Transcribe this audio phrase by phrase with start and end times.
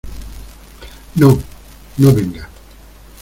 [1.13, 1.37] no.
[1.97, 2.49] no, venga.